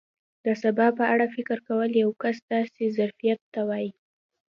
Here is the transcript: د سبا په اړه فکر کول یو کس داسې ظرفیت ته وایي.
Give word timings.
د 0.45 0.47
سبا 0.61 0.87
په 0.97 1.03
اړه 1.13 1.25
فکر 1.35 1.57
کول 1.67 1.89
یو 2.03 2.09
کس 2.21 2.37
داسې 2.53 2.83
ظرفیت 2.97 3.39
ته 3.53 3.61
وایي. 3.69 3.91